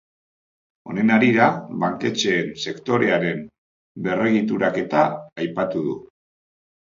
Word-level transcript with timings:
Honen 0.91 1.11
harira, 1.15 1.49
banketxeen 1.83 2.47
sektorearen 2.63 3.43
berregituraketa 4.07 5.03
aipatu 5.45 5.85
du. 5.89 5.95